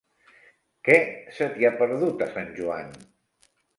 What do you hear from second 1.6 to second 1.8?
ha